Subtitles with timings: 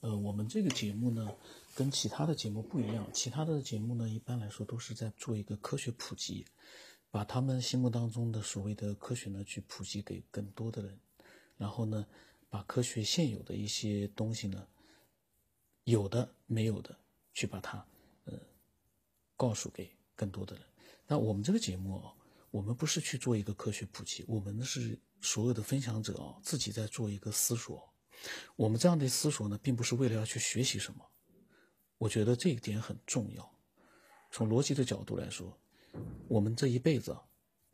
[0.00, 1.28] 呃，我们这个节目呢，
[1.74, 3.08] 跟其他的节目不一样。
[3.12, 6.46] 其他的节目呢，一般来说都是在做一个科学普及，
[7.10, 10.96] 把他们心目当中的所谓的科学呢，去普及给更多的人。
[11.56, 12.06] 然后呢，
[12.48, 14.64] 把科学现有的一些东西呢，
[15.82, 16.96] 有的没有的，
[17.34, 17.84] 去把它
[18.24, 18.38] 呃
[19.36, 20.64] 告诉给更多的人。
[21.08, 22.14] 那我们这个节目啊，
[22.52, 27.92] 我们不是去做一个科学普及，我们是所有的分享者啊，自己在做一个思索。
[28.56, 31.08] 我们这样的思索呢，并不是为了要去学习什么，
[31.96, 33.58] 我觉得这一点很重要。
[34.30, 35.58] 从逻辑的角度来说，
[36.28, 37.16] 我们这一辈子，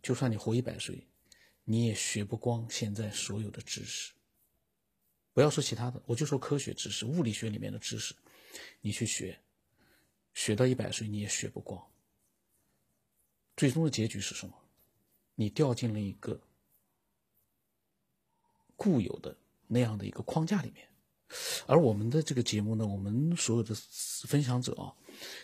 [0.02, 1.06] 就算你活一百岁，
[1.64, 4.12] 你也学不光现在所有的知识。
[5.32, 8.14] 不要说其他的，我就说科学知识、物理学里面的知识，
[8.80, 9.40] 你去学，
[10.32, 11.84] 学到一百岁你也学不光。
[13.56, 14.54] 最终的结局是什么？
[15.34, 16.40] 你掉进了一个
[18.76, 19.36] 固有的。
[19.66, 20.86] 那样的一个框架里面，
[21.66, 23.74] 而我们的这个节目呢，我们所有的
[24.26, 24.92] 分享者啊，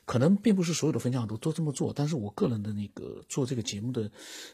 [0.04, 4.10] 可能并不是所有的分享都都这么做，但是我个人的那个做这个节目的，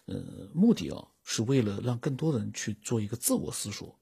[0.06, 3.98] 呃，目的啊，是为了让更多人去做一个自我思索。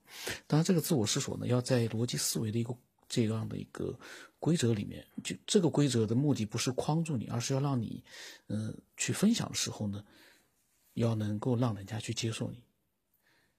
[0.46, 2.76] 当然，这个自我思索呢，要在逻辑思维的一个
[3.08, 3.98] 这样的一个
[4.38, 8.04] 规则里面，就这个规则的目的不是框住你，而是要让你，
[8.48, 10.04] 嗯，去分享的时候呢，
[10.92, 12.62] 要能够让人家去接受你。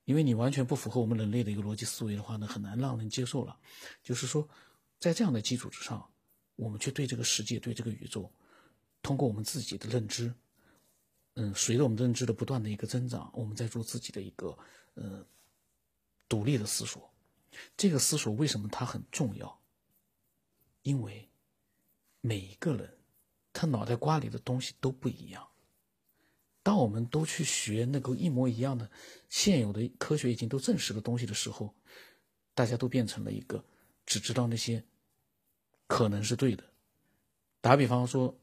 [0.06, 3.60] 因为你完全不符合我们人类的一个逻辑思维的话呢，很难让人接受了。
[4.02, 4.48] 就是说，
[5.00, 6.10] 在这样的基础之上，
[6.56, 8.32] 我们去对这个世界、对这个宇宙，
[9.02, 10.34] 通过我们自己的认知，
[11.34, 14.58] 嗯，随着我们认知的不断的一个增长，我们在做自己的一个
[14.94, 15.26] 呃
[16.30, 17.12] 独立的思索。
[17.76, 19.60] 这个思索为什么它很重要？
[20.84, 21.28] 因为
[22.22, 22.98] 每一个人
[23.52, 25.48] 他脑袋瓜里的东西都不一样。
[26.66, 28.90] 当我们都去学那个一模一样的
[29.30, 31.76] 现有的科学已经都证实的东西的时候，
[32.56, 33.64] 大家都变成了一个
[34.04, 34.84] 只知道那些
[35.86, 36.64] 可能是对的。
[37.62, 38.36] 打比方说，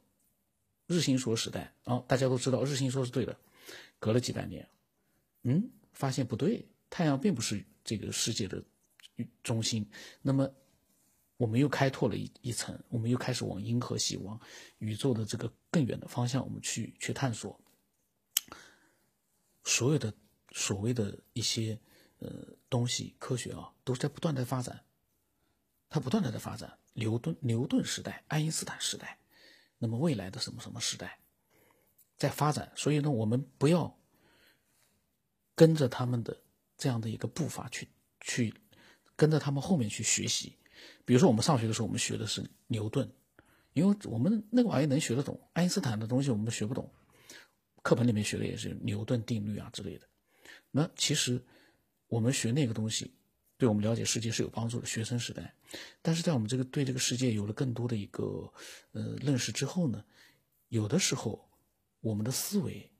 [0.86, 3.36] 日心说时代啊，大家都知道日心说是对的。
[3.98, 4.68] 隔了几百年，
[5.42, 8.62] 嗯，发现不对，太阳并不是这个世界的
[9.42, 9.84] 中心。
[10.20, 10.48] 那么，
[11.38, 14.40] 我们又开拓了一一层，我们又开始往银河系、往
[14.78, 17.60] 宇宙的这个更远的方向，我们去去探索。
[19.64, 20.12] 所有的
[20.52, 21.78] 所谓的一些
[22.18, 22.28] 呃
[22.68, 24.84] 东西，科学啊，都是在不断的发展，
[25.88, 26.78] 它不断的在发展。
[26.94, 29.18] 牛顿牛顿时代、爱因斯坦时代，
[29.78, 31.18] 那么未来的什么什么时代，
[32.18, 32.70] 在发展。
[32.76, 33.98] 所以呢，我们不要
[35.54, 36.42] 跟着他们的
[36.76, 37.88] 这样的一个步伐去
[38.20, 38.54] 去
[39.16, 40.58] 跟着他们后面去学习。
[41.06, 43.10] 比如说，我们上学的时候，我们学的是牛顿，
[43.72, 46.92] 因为我们那个玩意能学得懂，爱因斯坦的东西我们学不懂。
[47.82, 50.08] 课本里面学的也是牛顿定律啊之类的，
[50.70, 51.44] 那其实
[52.06, 53.12] 我们学那个东西，
[53.56, 54.86] 对我们了解世界是有帮助的。
[54.86, 55.54] 学生时代，
[56.00, 58.52] 但是在我们这个对这个世界有了更多的一个
[58.92, 60.04] 呃认识之后呢，
[60.68, 61.50] 有的时候
[62.00, 62.90] 我们的思维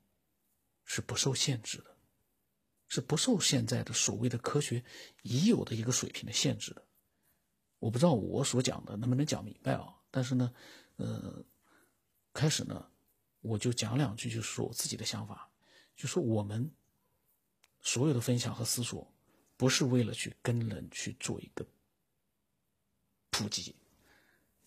[0.85, 1.97] 是不受限制的，
[2.89, 4.85] 是不受现在的所谓的科学
[5.23, 6.85] 已有的一个水平的限制的。
[7.79, 9.95] 我不知道我所讲的能不能讲明白啊？
[10.11, 10.53] 但是呢，
[10.97, 11.45] 呃，
[12.33, 12.89] 开始呢。
[13.43, 15.51] 我就讲两句，就是说我自己的想法，
[15.97, 16.71] 就说我们
[17.81, 19.13] 所有的分享和思索，
[19.57, 21.67] 不是为了去跟人去做一个
[23.31, 23.75] 普及，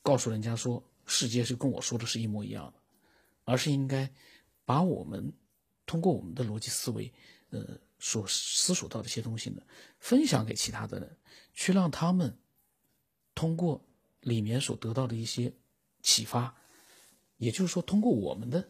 [0.01, 2.73] 告诉人家说世界是跟我说的是一模一样的，
[3.45, 4.11] 而是应该
[4.65, 5.33] 把我们
[5.85, 7.13] 通过我们的逻辑思维，
[7.51, 9.61] 呃，所思索到的一些东西呢，
[9.99, 11.17] 分享给其他的人，
[11.53, 12.37] 去让他们
[13.33, 13.87] 通过
[14.19, 15.53] 里面所得到的一些
[16.01, 16.53] 启发。
[17.37, 18.69] 也就是说，通过我们的，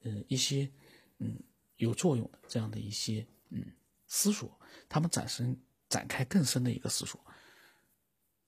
[0.00, 0.70] 嗯，一些，
[1.18, 1.38] 嗯，
[1.76, 3.64] 有作用的这样的一些，嗯，
[4.06, 4.50] 思索，
[4.88, 5.56] 他们展生
[5.88, 7.20] 展开更深的一个思索。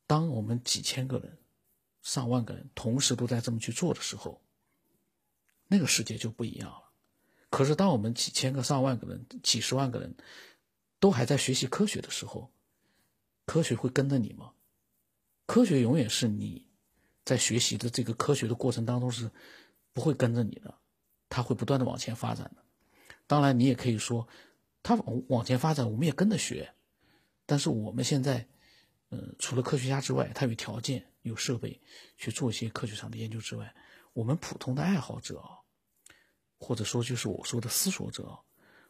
[0.06, 1.38] 当我们几千个人、
[2.02, 4.42] 上万个人同时都在这么去做的时候，
[5.68, 6.90] 那个世界就不一样了。
[7.48, 10.16] 可是，当我们几千个、上万个人、几十万个人
[10.98, 12.52] 都还在学习科学的时候，
[13.44, 14.52] 科学会跟着你吗？
[15.46, 16.69] 科学永远是你。
[17.24, 19.30] 在学习的这个科学的过程当中是
[19.92, 20.74] 不会跟着你的，
[21.28, 22.64] 它会不断的往前发展的。
[23.26, 24.26] 当然，你也可以说，
[24.82, 26.74] 它往往前发展，我们也跟着学。
[27.46, 28.46] 但是我们现在，
[29.08, 31.80] 呃，除了科学家之外，他有条件、有设备
[32.16, 33.74] 去做一些科学上的研究之外，
[34.12, 35.42] 我们普通的爱好者，
[36.58, 38.38] 或者说就是我说的思索者，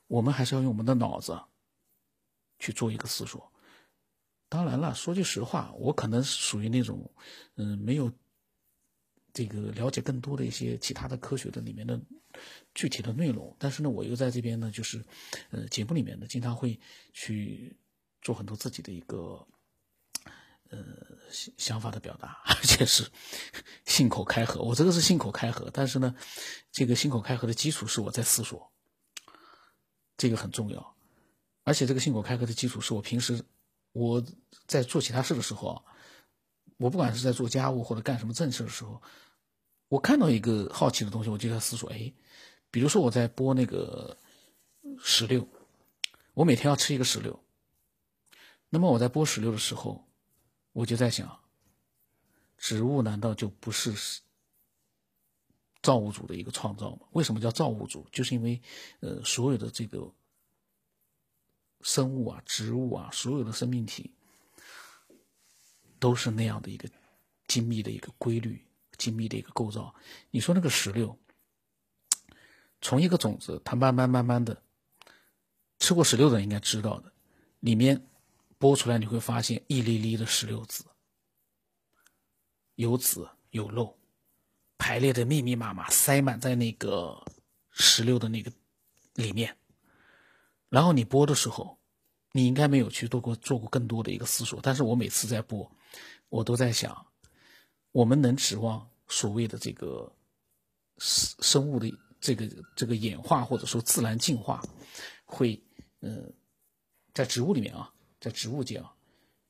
[0.06, 1.41] 我们还是要用我们的脑子
[2.59, 3.50] 去做一个思索。
[4.50, 7.08] 当然了，说句实话，我可能属于那种，
[7.55, 8.12] 嗯，没有
[9.32, 11.99] 这个了解更多的一些其他的科学的里面的
[12.75, 13.55] 具体的内容。
[13.61, 15.05] 但是呢，我又在这边呢，就是，
[15.50, 16.79] 呃，节目里面呢，经常会
[17.12, 17.79] 去
[18.20, 19.47] 做很多自己的一个，
[20.70, 20.85] 呃，
[21.56, 23.08] 想法的表达， 而且是
[23.87, 24.61] 信口开河。
[24.61, 26.12] 我这个是信口开河，但是呢，
[26.73, 28.73] 这个信口开河的基础是我在思索，
[30.17, 30.97] 这个很重要。
[31.62, 33.44] 而且这个信口开河的基础是我平时
[33.93, 34.25] 我
[34.67, 35.85] 在做其他事的时候，
[36.77, 39.03] 我不管是在做家务或者干什么正事的时候，
[39.89, 42.13] 我看到一个好奇的东西，我就在思索：哎，
[42.71, 44.17] 比如说我在剥那个
[45.03, 45.49] 石榴，
[46.35, 47.43] 我每天要吃一个石榴，
[48.69, 50.07] 那么我在剥石榴的时候，
[50.73, 51.41] 我就在想，
[52.57, 54.21] 植物难道就不是
[55.83, 57.09] 造物主的一个创造吗？
[57.11, 58.07] 为什么叫造物主？
[58.13, 58.63] 就是因为
[59.01, 60.13] 呃，所有的这个。
[61.82, 64.12] 生物啊，植物啊，所有的生命体
[65.99, 66.88] 都是那样的一个
[67.47, 68.65] 精密的一个规律、
[68.99, 69.94] 精密的一个构造。
[70.31, 71.19] 你说那个石榴，
[72.81, 74.62] 从一个种子，它慢慢慢慢的，
[75.79, 77.12] 吃过石榴的人应该知道的，
[77.61, 78.06] 里面
[78.59, 80.85] 剥出来你会发现一粒粒的石榴籽，
[82.75, 83.99] 有籽有肉，
[84.79, 87.25] 排列的密密麻麻，塞满在那个
[87.71, 88.53] 石榴的那个
[89.15, 89.56] 里面。
[90.71, 91.79] 然后你播的时候，
[92.33, 94.61] 你应该没有去做过做过更多的一个思索。
[94.63, 95.71] 但是我每次在播，
[96.29, 97.07] 我都在想，
[97.91, 100.11] 我们能指望所谓的这个
[100.99, 104.63] 生生物的这个这个演化或者说自然进化，
[105.25, 105.61] 会
[105.99, 106.23] 呃，
[107.13, 108.95] 在植物里面啊，在植物界啊，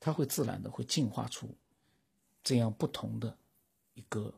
[0.01, 1.55] 它会自然的会进化出
[2.43, 3.37] 这样不同的
[3.93, 4.33] 一个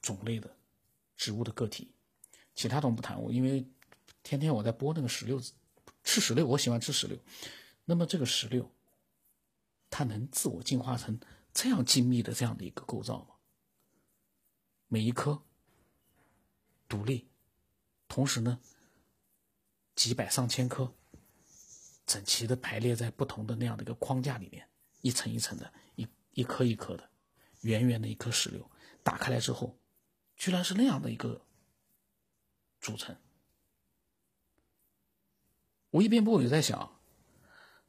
[0.00, 0.50] 种类的
[1.18, 1.92] 植物的个体。
[2.54, 3.62] 其他都不谈，我因为
[4.22, 5.52] 天天我在播那个石榴子。
[6.04, 7.18] 吃石榴，我喜欢吃石榴。
[7.84, 8.70] 那么这个石榴，
[9.90, 11.18] 它能自我进化成
[11.52, 13.34] 这样精密的这样的一个构造吗？
[14.88, 15.42] 每一颗
[16.88, 17.28] 独立，
[18.08, 18.60] 同时呢，
[19.94, 20.94] 几百上千颗
[22.04, 24.68] 整齐的排列在不同的那样的一个框架里面，
[25.00, 27.10] 一层一层的，一一颗一颗的，
[27.62, 28.70] 圆圆的一颗石榴，
[29.02, 29.78] 打开来之后，
[30.36, 31.46] 居然是那样的一个
[32.80, 33.16] 组成。
[35.92, 36.90] 我一边播，我就在想，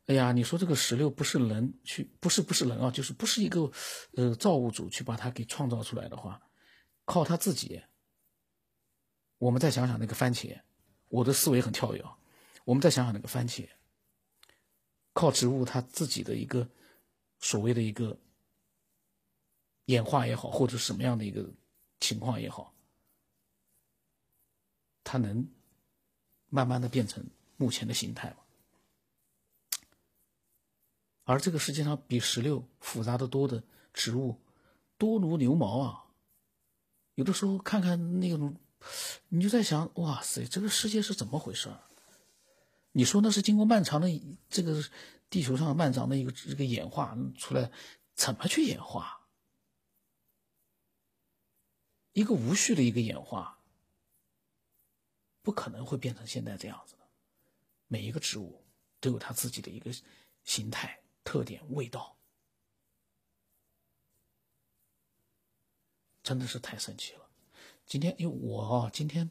[0.08, 3.72] 哎呀，你说这个石榴不是人去，不是不是人啊，就是不是一个
[4.18, 6.42] 呃造物主去把它给创造出来的话，
[7.06, 7.82] 靠他自己。
[9.38, 10.62] 我们再想想那个番茄，
[11.08, 12.18] 我的思维很跳跃啊。
[12.66, 13.70] 我们再想想那个番茄，
[15.14, 16.70] 靠植物它自己的一个
[17.40, 18.20] 所谓的一个
[19.86, 21.50] 演化也好，或者什么样的一个
[22.02, 22.76] 情况也好，
[25.06, 25.48] 它能
[26.50, 27.26] 慢慢的变成。
[27.64, 28.38] 目前的形态嘛，
[31.24, 33.64] 而这个世界上比石榴复杂的多的
[33.94, 34.38] 植物，
[34.98, 36.04] 多如牛毛啊！
[37.16, 38.54] 有的时候看看那种，
[39.30, 41.74] 你就在想：哇塞，这个世界是怎么回事？
[42.92, 44.10] 你说那是经过漫长的
[44.50, 44.84] 这个
[45.30, 47.72] 地球上漫长的一个这个演化出来，
[48.14, 49.22] 怎么去演化？
[52.12, 53.58] 一个无序的一个演化，
[55.42, 57.03] 不可能会变成现在这样子的。
[57.94, 58.60] 每一个植物
[59.00, 59.92] 都有它自己的一个
[60.44, 62.18] 形态、特点、味道，
[66.24, 67.30] 真的是太神奇了。
[67.86, 69.30] 今天，因为我啊，今天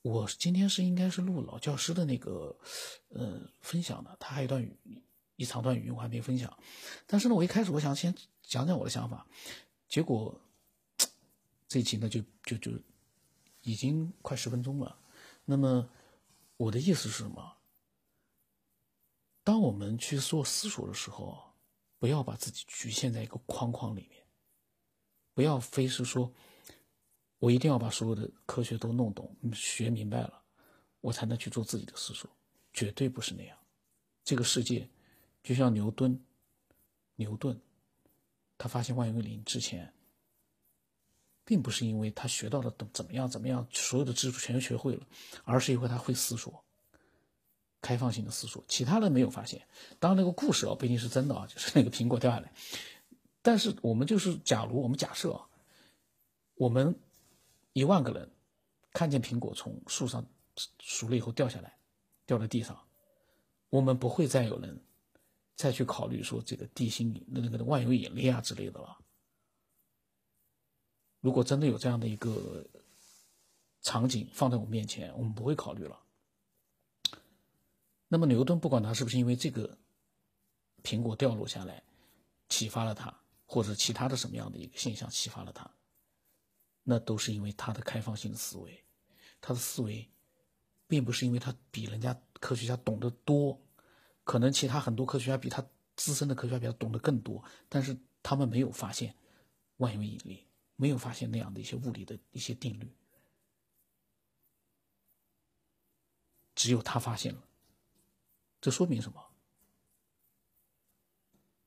[0.00, 2.58] 我今天是应该是录老教师的那个
[3.10, 4.74] 呃分享的，他还有一段语
[5.36, 6.58] 一长段语音我还没分享。
[7.06, 9.26] 但是呢，我一开始我想先讲讲我的想法，
[9.86, 10.40] 结果
[11.68, 12.72] 这一期呢就就就
[13.60, 14.98] 已经快十分钟了。
[15.44, 15.90] 那么
[16.56, 17.58] 我的意思是什么？
[19.44, 21.52] 当我们去做思索的时候，
[21.98, 24.24] 不要把自己局限在一个框框里面，
[25.34, 26.32] 不要非是说，
[27.38, 30.42] 我一定要把所有的科学都弄懂、学明白了，
[31.00, 32.30] 我才能去做自己的思索，
[32.72, 33.58] 绝对不是那样。
[34.24, 34.88] 这个世界，
[35.42, 36.24] 就像牛顿，
[37.16, 37.60] 牛顿，
[38.56, 39.92] 他发现万有引力之前，
[41.44, 45.04] 并不是因为他学到了怎怎么样怎么样，所有的知识全学会了，
[45.42, 46.64] 而是因为他会思索。
[47.82, 49.60] 开放性的思索，其他人没有发现。
[49.98, 52.50] 当然，那个故事啊不一定是真的啊，就是那个苹果掉下来。
[53.42, 55.48] 但是我们就是，假如我们假设啊，
[56.54, 56.98] 我们
[57.72, 58.30] 一万个人
[58.92, 60.24] 看见苹果从树上
[60.78, 61.76] 熟了以后掉下来，
[62.24, 62.80] 掉在地上，
[63.68, 64.80] 我们不会再有人
[65.56, 68.96] 再去考虑说这个地心引那个万有引力啊之类的了。
[71.20, 72.64] 如果真的有这样的一个
[73.80, 75.98] 场景放在我们面前，我们不会考虑了。
[78.12, 79.78] 那么牛顿不管他是不是因为这个
[80.82, 81.82] 苹果掉落下来
[82.50, 85.74] 启发了他，或者其他的什么样的一个现象启发了他，
[86.82, 88.84] 那都是因为他的开放性的思维，
[89.40, 90.06] 他的思维
[90.86, 93.58] 并不是因为他比人家科学家懂得多，
[94.24, 95.66] 可能其他很多科学家比他
[95.96, 99.16] 资深的科学家比他懂得更多，但是他们没有发现
[99.78, 102.94] 万有引力，没有发现那样的一些物理的一些定律，
[106.54, 107.42] 只有他发现了。
[108.62, 109.28] 这说明什么？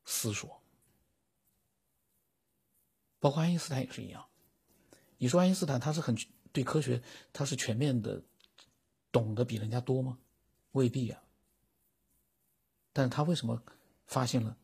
[0.05, 0.63] 思索。
[3.19, 4.25] 包括爱因斯坦也是一样。
[5.17, 6.15] 你说爱因斯坦他是很
[6.53, 8.23] 对科学，他是全面的，
[9.11, 10.17] 懂得比人家多吗？
[10.71, 11.21] 未必啊。
[12.93, 13.61] 但是他为什么
[14.05, 14.57] 发现了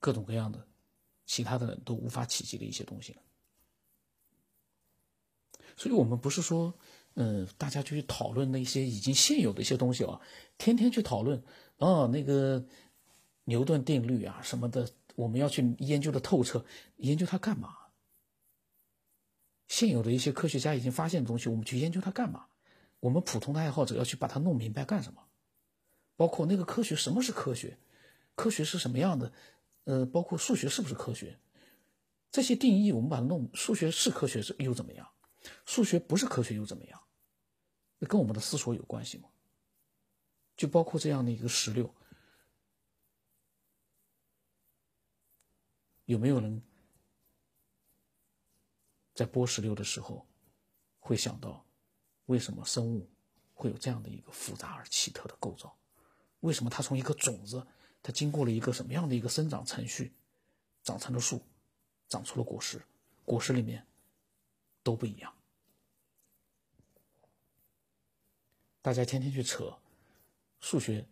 [0.00, 0.66] 各种各样的
[1.26, 3.20] 其他的人都无法企及的一些东西呢？
[5.76, 6.76] 所以我们不是说。
[7.14, 10.20] 嗯，大家就去讨论那些已经现有的一些东西啊，
[10.56, 11.42] 天天去讨论
[11.78, 12.64] 哦，那个
[13.44, 16.64] 牛顿定律啊什么的，我们要去研究的透彻，
[16.96, 17.76] 研究它干嘛？
[19.68, 22.46] 现有的一些科学家已经发现的东西，我们去研究它干嘛？
[23.00, 25.22] 我们普通的爱好者要去把它弄明白干什么？
[26.16, 27.78] 包括那个科学，什么是科学？
[28.34, 29.32] 科学是什么样的？
[29.84, 31.36] 呃，包括数学是不是科学？
[32.30, 35.06] 这些定义我们把它弄，数学是科学是又怎么样？
[35.64, 37.00] 数学不是科学又怎么样？
[37.98, 39.28] 那跟我们的思索有关系吗？
[40.56, 41.92] 就包括这样的一个石榴，
[46.04, 46.62] 有没有人
[49.14, 50.26] 在剥石榴的时候
[50.98, 51.64] 会想到，
[52.26, 53.08] 为什么生物
[53.54, 55.76] 会有这样的一个复杂而奇特的构造？
[56.40, 57.66] 为什么它从一个种子，
[58.02, 60.12] 它经过了一个什么样的一个生长程序，
[60.82, 61.40] 长成了树，
[62.08, 62.82] 长出了果实，
[63.24, 63.86] 果实里面？
[64.82, 65.32] 都不一样。
[68.80, 69.72] 大家天天去扯
[70.60, 71.06] 数学，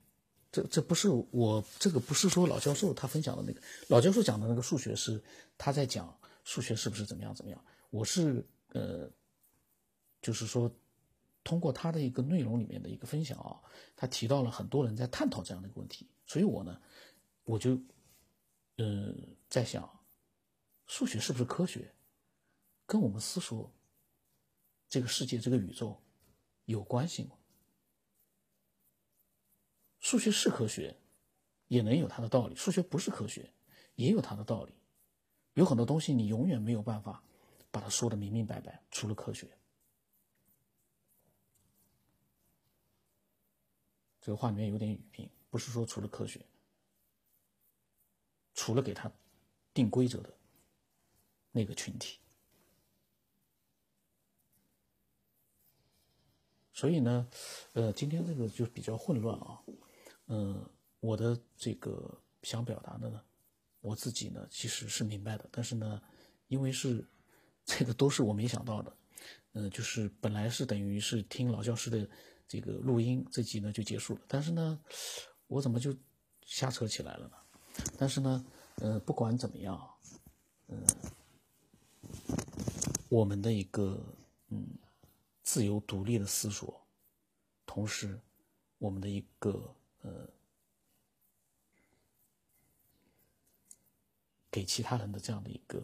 [0.50, 5.23] 这这不是我这个不是说老教授他分享的那个老教授讲的那个数学是
[5.57, 7.65] 他在讲数学是不是怎么样怎么样？
[7.91, 9.09] 我是呃，
[10.21, 10.69] 就是说
[11.45, 13.61] 通过他的一个内容里面的一个分享啊，
[13.97, 16.81] 他提到了很多人在探讨这样的一个问题，所以我呢
[17.45, 17.81] 我就
[18.77, 19.15] 呃
[19.49, 19.89] 在想，
[20.87, 21.93] 数学是不是科学？
[22.91, 23.73] 跟我们思索
[24.89, 26.03] 这个世界、这个宇宙
[26.65, 27.39] 有关系吗？
[30.01, 30.99] 数学是科学，
[31.69, 33.49] 也能有它的道理；数学不是科学，
[33.95, 34.75] 也有它的道理。
[35.55, 37.23] 有很多东西你永远没有办法
[37.71, 39.49] 把它说的明明白白，除了科学。
[44.21, 46.45] 这个话里面有点语病，不是说除了科学，
[48.53, 49.09] 除了给他
[49.73, 50.37] 定规则的
[51.53, 52.19] 那个群体。
[56.81, 57.29] 所以呢，
[57.75, 59.61] 呃，今天这个就比较混乱啊，
[60.29, 60.67] 嗯，
[61.01, 63.21] 我的这个想表达的呢，
[63.83, 66.01] 我自己呢其实是明白的，但是呢，
[66.49, 67.07] 因为是
[67.67, 68.97] 这个都是我没想到的，
[69.53, 72.09] 嗯，就是本来是等于是听老教师的
[72.49, 74.81] 这个录音，这集呢就结束了，但是呢，
[75.49, 75.95] 我怎么就
[76.47, 77.37] 瞎扯起来了呢？
[77.99, 78.47] 但是呢，
[78.77, 79.79] 呃，不管怎么样，
[80.69, 80.83] 嗯，
[83.11, 84.03] 我们的一个
[84.49, 84.67] 嗯。
[85.43, 86.87] 自由独立的思索，
[87.67, 88.21] 同时，
[88.79, 90.29] 我们的一个呃，
[94.51, 95.83] 给其他人的这样的一个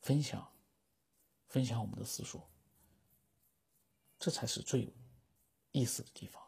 [0.00, 0.50] 分享，
[1.48, 2.48] 分享我们的思索，
[4.18, 4.92] 这才是最有
[5.72, 6.42] 意思的地方。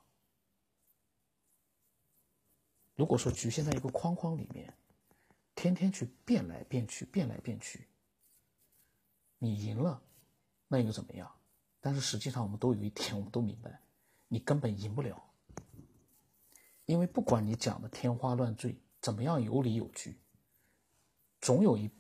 [2.94, 4.74] 如果说局限在一个框框里面，
[5.54, 7.86] 天天去变来变去，变来变去，
[9.38, 10.02] 你赢了，
[10.66, 11.37] 那又怎么样？
[11.88, 13.80] 但是实际上，我们都有一点，我们都明白，
[14.28, 15.24] 你根本赢不了，
[16.84, 20.20] 因为不管你讲的天花乱坠，怎么样有理有据，
[21.40, 21.90] 总有一，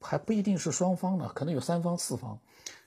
[0.00, 2.40] 还不一定是双方呢，可能有三方四方，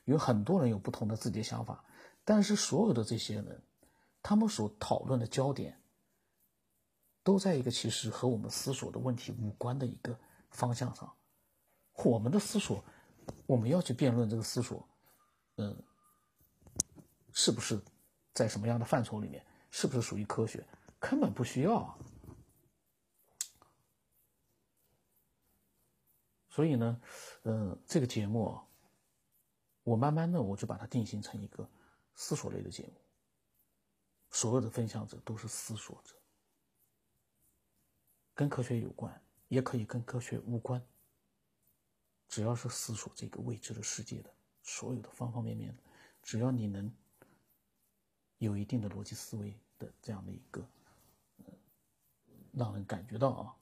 [0.05, 1.85] 有很多人有不同的自己的想法，
[2.25, 3.61] 但是所有的这些人，
[4.23, 5.79] 他们所讨论的焦点，
[7.21, 10.17] 都在一个其实和我们思索的问题无关的一个
[10.49, 11.13] 方向上，
[12.03, 12.83] 我们的思索，
[13.45, 14.83] 我们要去辩论这个思索，
[15.57, 15.83] 嗯。
[17.33, 17.81] 是不是
[18.33, 19.45] 在什么样的范畴里面？
[19.69, 20.65] 是不是属于科学？
[20.99, 21.97] 根本不需要。
[26.49, 27.01] 所以呢，
[27.43, 28.59] 嗯，这个节目，
[29.83, 31.69] 我慢慢的我就把它定型成一个
[32.15, 32.93] 思索类的节目。
[34.29, 36.13] 所有的分享者都是思索者，
[38.33, 40.85] 跟科学有关，也可以跟科学无关。
[42.27, 45.73] 只要是思索这个未知的世界的所有的方方面面，
[46.21, 46.93] 只要你能。
[48.41, 50.65] 有一定的逻辑思维的这样的一个，
[52.51, 53.55] 让人感觉到啊，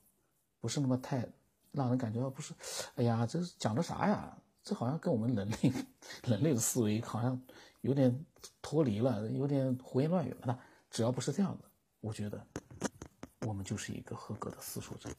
[0.62, 1.28] 不是那么太
[1.74, 2.54] 让人感觉到不是，
[2.96, 4.38] 哎呀，这是讲的啥呀？
[4.64, 5.74] 这好像跟我们人类
[6.24, 7.42] 人类的思维好像
[7.82, 8.26] 有点
[8.62, 10.44] 脱离了，有点胡言乱语了。
[10.46, 10.58] 那
[10.90, 11.70] 只要不是这样的，
[12.00, 12.46] 我觉得
[13.42, 15.10] 我们就是一个合格的思索者。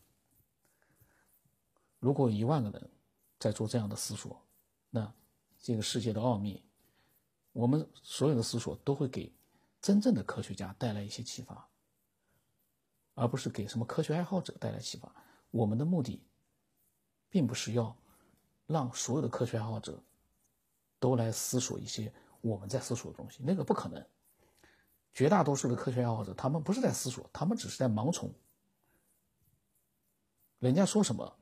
[1.99, 2.90] 如果一万个人
[3.38, 4.40] 在做这样的思索，
[4.88, 5.12] 那
[5.59, 6.62] 这个世界的奥秘，
[7.52, 9.31] 我们所有的思索都会给
[9.80, 11.68] 真正的科学家带来一些启发，
[13.14, 15.10] 而不是给什么科学爱好者带来启发。
[15.50, 16.22] 我们的目的，
[17.28, 17.96] 并不是要
[18.66, 20.02] 让所有的科学爱好者
[20.99, 24.04] 都来思索一些我们在思索的东西，那个不可能。
[25.12, 28.32] 绝大多数的科学爱好者，他们不是在思索，他们只是在盲从。
[30.60, 31.37] 人家说什么，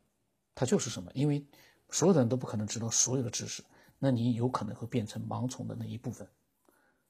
[0.54, 1.45] 他就是什么，因为
[1.90, 3.62] 所有的人都不可能知道所有的知识，
[3.99, 6.26] 那你有可能会变成盲从的那一部分。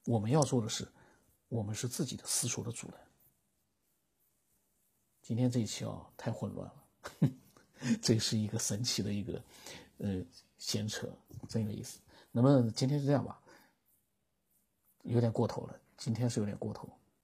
[0.05, 0.85] 我们要做的是，
[1.49, 2.99] 我们是自己的思索的主人。
[5.21, 7.29] 今天这一期啊，太混乱了，
[8.01, 9.43] 这是一个神奇的一个
[9.97, 10.23] 呃
[10.57, 11.07] 闲扯，
[11.47, 11.99] 真有意思。
[12.31, 13.41] 那么今天是这样吧，
[15.03, 15.79] 有点过头了。
[15.97, 16.89] 今天是有点过头。